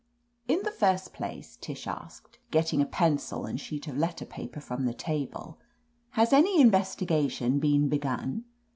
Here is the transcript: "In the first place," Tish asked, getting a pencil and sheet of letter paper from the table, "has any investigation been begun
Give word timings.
"In 0.47 0.63
the 0.63 0.71
first 0.71 1.13
place," 1.13 1.55
Tish 1.57 1.85
asked, 1.85 2.39
getting 2.49 2.81
a 2.81 2.87
pencil 2.87 3.45
and 3.45 3.61
sheet 3.61 3.85
of 3.87 3.99
letter 3.99 4.25
paper 4.25 4.59
from 4.59 4.85
the 4.85 4.95
table, 4.95 5.59
"has 6.17 6.33
any 6.33 6.59
investigation 6.59 7.59
been 7.59 7.87
begun 7.87 8.45